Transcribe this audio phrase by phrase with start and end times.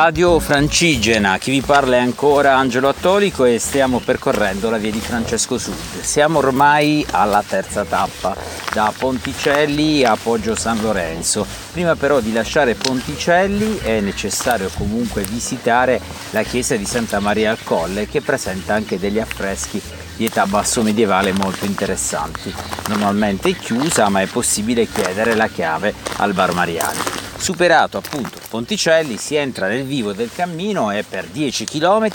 [0.00, 5.00] Radio Francigena, chi vi parla è ancora Angelo Attolico e stiamo percorrendo la via di
[5.00, 6.02] Francesco Sud.
[6.02, 8.36] Siamo ormai alla terza tappa,
[8.72, 11.44] da Ponticelli a Poggio San Lorenzo.
[11.72, 17.58] Prima però di lasciare Ponticelli è necessario comunque visitare la chiesa di Santa Maria al
[17.64, 19.82] Colle che presenta anche degli affreschi
[20.16, 22.54] di età basso medievale molto interessanti.
[22.86, 27.17] Normalmente è chiusa ma è possibile chiedere la chiave al bar Mariani.
[27.38, 32.08] Superato appunto Ponticelli si entra nel vivo del cammino e per 10 km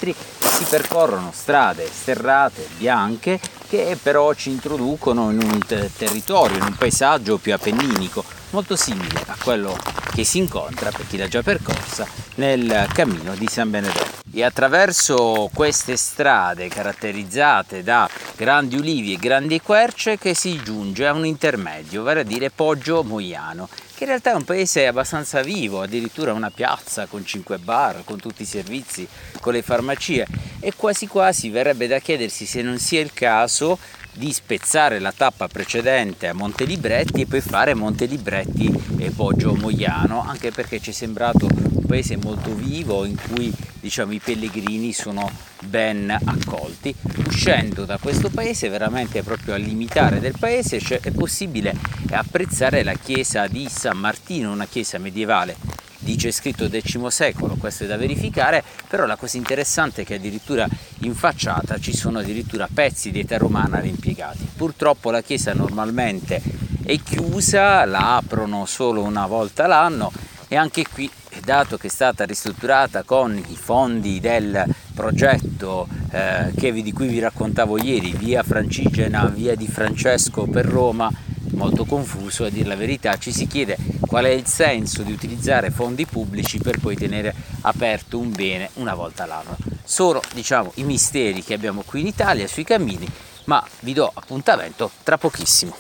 [0.53, 5.59] si percorrono strade sterrate, bianche, che però ci introducono in un
[5.95, 9.75] territorio, in un paesaggio più appenninico, molto simile a quello
[10.13, 14.21] che si incontra, per chi l'ha già percorsa, nel cammino di San Benedetto.
[14.31, 21.13] E attraverso queste strade caratterizzate da grandi ulivi e grandi querce che si giunge a
[21.13, 23.67] un intermedio, vale a dire Poggio Moiano,
[24.03, 28.41] in realtà è un paese abbastanza vivo, addirittura una piazza con 5 bar, con tutti
[28.41, 29.07] i servizi,
[29.39, 30.27] con le farmacie.
[30.59, 33.79] E quasi quasi verrebbe da chiedersi se non sia il caso
[34.13, 40.51] di spezzare la tappa precedente a Montelibretti e poi fare Montelibretti e Poggio Moiano, anche
[40.51, 45.29] perché ci è sembrato un paese molto vivo in cui diciamo, i pellegrini sono
[45.61, 46.95] ben accolti.
[47.25, 51.75] Uscendo da questo paese, veramente proprio al limitare del paese, cioè è possibile
[52.11, 55.72] apprezzare la chiesa di San Martino, una chiesa medievale
[56.03, 60.67] dice scritto X secolo, questo è da verificare, però la cosa interessante è che addirittura
[60.99, 64.47] in facciata ci sono addirittura pezzi di età romana rimpiegati.
[64.55, 66.41] Purtroppo la chiesa normalmente
[66.83, 70.11] è chiusa, la aprono solo una volta l'anno
[70.47, 71.09] e anche qui,
[71.43, 77.19] dato che è stata ristrutturata con i fondi del progetto eh, che, di cui vi
[77.19, 81.11] raccontavo ieri, via Francigena, via di Francesco per Roma,
[81.53, 85.71] molto confuso a dire la verità, ci si chiede qual è il senso di utilizzare
[85.71, 89.57] fondi pubblici per poi tenere aperto un bene una volta l'anno.
[89.83, 93.07] Sono diciamo i misteri che abbiamo qui in Italia sui cammini,
[93.45, 95.75] ma vi do appuntamento tra pochissimo.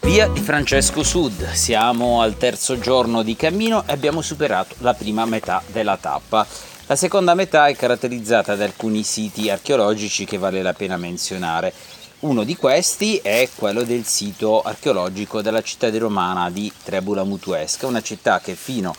[0.00, 5.26] Via di Francesco Sud, siamo al terzo giorno di cammino e abbiamo superato la prima
[5.26, 6.46] metà della tappa.
[6.88, 11.72] La seconda metà è caratterizzata da alcuni siti archeologici che vale la pena menzionare.
[12.20, 17.88] Uno di questi è quello del sito archeologico della città di romana di Trebula Mutuesca,
[17.88, 18.94] una città che fino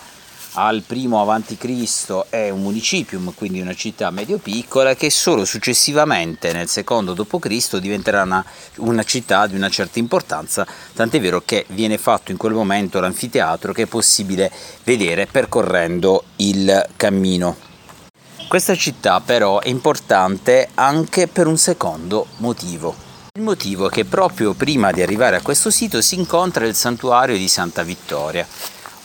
[0.56, 2.26] al primo a.C.
[2.30, 7.78] è un municipum, quindi una città medio-piccola, che solo successivamente nel secondo d.C.
[7.78, 8.44] diventerà una,
[8.78, 13.72] una, città di una certa importanza, tant'è vero che viene fatto in quel momento l'anfiteatro
[13.72, 14.52] che è possibile
[14.84, 17.67] vedere percorrendo il cammino.
[18.48, 22.96] Questa città però è importante anche per un secondo motivo.
[23.34, 27.36] Il motivo è che proprio prima di arrivare a questo sito si incontra il santuario
[27.36, 28.48] di Santa Vittoria.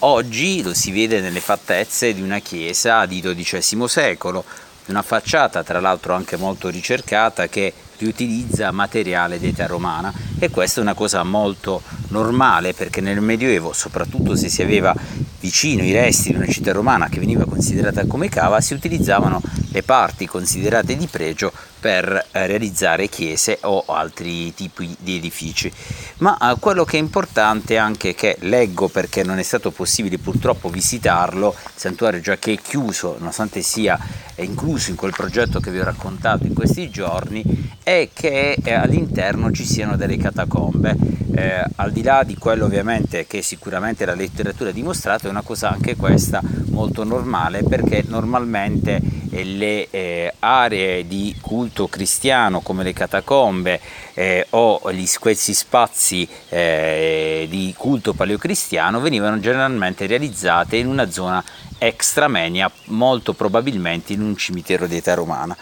[0.01, 4.45] Oggi lo si vede nelle fattezze di una chiesa di XII secolo,
[4.87, 10.79] una facciata tra l'altro anche molto ricercata che riutilizza materiale di età romana e questa
[10.81, 14.95] è una cosa molto normale perché nel Medioevo, soprattutto se si aveva
[15.43, 19.43] vicino i resti di una città romana che veniva considerata come cava, si utilizzavano
[19.73, 25.71] le parti considerate di pregio per eh, realizzare chiese o altri tipi di edifici.
[26.19, 30.69] Ma eh, quello che è importante anche che leggo perché non è stato possibile purtroppo
[30.69, 33.99] visitarlo, il santuario già che è chiuso, nonostante sia
[34.37, 37.43] incluso in quel progetto che vi ho raccontato in questi giorni,
[37.83, 40.97] è che eh, all'interno ci siano delle catacombe.
[41.35, 45.43] Eh, al di là di quello ovviamente che sicuramente la letteratura ha dimostrato, è una
[45.43, 49.01] cosa anche questa molto normale perché normalmente
[49.41, 53.81] le eh, aree di culto cristiano come le catacombe
[54.15, 61.43] eh, o gli, questi spazi eh, di culto paleocristiano venivano generalmente realizzate in una zona
[61.79, 65.57] extramenia, molto probabilmente in un cimitero di età romana.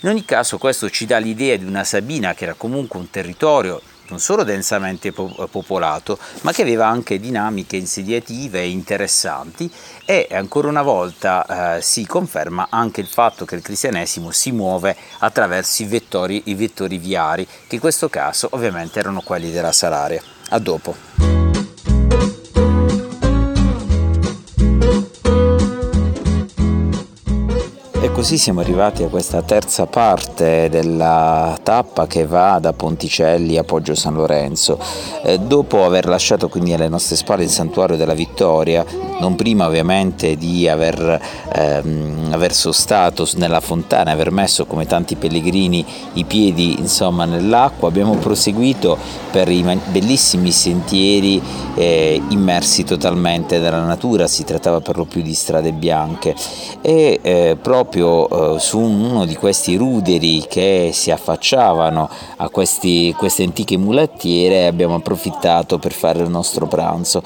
[0.00, 3.82] In ogni caso questo ci dà l'idea di una Sabina che era comunque un territorio
[4.08, 9.70] non solo densamente popolato, ma che aveva anche dinamiche insediative interessanti
[10.04, 14.96] e ancora una volta eh, si conferma anche il fatto che il cristianesimo si muove
[15.18, 20.22] attraverso i vettori, i vettori viari, che in questo caso ovviamente erano quelli della Salaria.
[20.50, 21.37] A dopo.
[28.18, 33.94] Così siamo arrivati a questa terza parte della tappa che va da Ponticelli a Poggio
[33.94, 34.76] San Lorenzo.
[35.22, 38.84] Eh, dopo aver lasciato quindi alle nostre spalle il santuario della Vittoria,
[39.20, 41.20] non prima ovviamente di aver,
[41.52, 48.16] ehm, aver sostato nella fontana, aver messo come tanti pellegrini i piedi insomma nell'acqua, abbiamo
[48.16, 48.98] proseguito
[49.30, 49.62] per i
[49.92, 51.40] bellissimi sentieri
[51.76, 56.34] eh, immersi totalmente dalla natura, si trattava per lo più di strade bianche
[56.82, 58.06] e eh, proprio
[58.56, 64.94] eh, su uno di questi ruderi che si affacciavano a questi, queste antiche mulattiere abbiamo
[64.94, 67.22] approfittato per fare il nostro pranzo.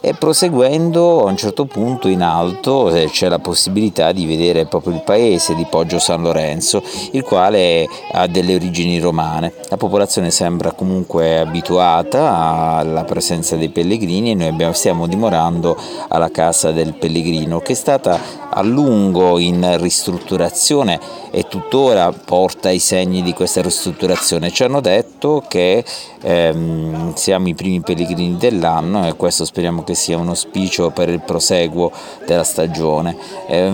[0.00, 4.94] E proseguendo a un certo punto in alto eh, c'è la possibilità di vedere proprio
[4.94, 6.82] il paese di Poggio San Lorenzo
[7.12, 9.52] il quale ha delle origini romane.
[9.68, 15.76] La popolazione sembra comunque abituata alla presenza dei pellegrini e noi abbiamo, stiamo dimorando
[16.08, 18.18] alla casa del pellegrino che è stata
[18.54, 21.00] a lungo in ristrutturazione
[21.30, 24.50] e tuttora porta i segni di questa ristrutturazione.
[24.50, 25.84] Ci hanno detto che
[26.20, 31.20] ehm, siamo i primi pellegrini dell'anno e questo speriamo che sia un auspicio per il
[31.20, 31.90] proseguo
[32.26, 33.16] della stagione.
[33.46, 33.72] Eh,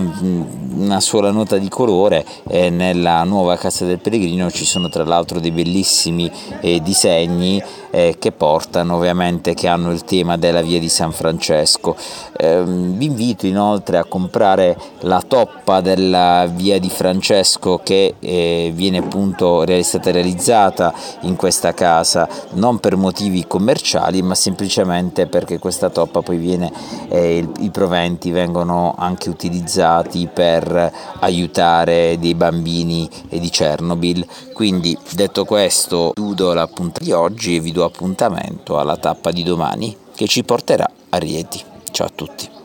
[0.75, 5.39] una sola nota di colore, eh, nella nuova casa del pellegrino ci sono tra l'altro
[5.39, 10.89] dei bellissimi eh, disegni eh, che portano ovviamente, che hanno il tema della via di
[10.89, 11.95] San Francesco.
[12.37, 18.99] Ehm, vi invito inoltre a comprare la toppa della via di Francesco che eh, viene
[18.99, 25.89] appunto è stata realizzata in questa casa non per motivi commerciali ma semplicemente perché questa
[25.89, 26.71] toppa poi viene
[27.09, 35.45] eh, il, i proventi vengono anche utilizzati per aiutare dei bambini di Chernobyl quindi detto
[35.45, 40.27] questo chiudo la puntata di oggi e vi do appuntamento alla tappa di domani che
[40.27, 41.63] ci porterà a Rieti.
[41.91, 42.58] Ciao a tutti.